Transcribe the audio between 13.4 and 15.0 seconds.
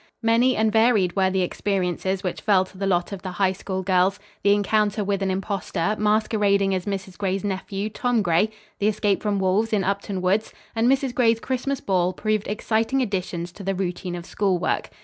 to the routine of school work.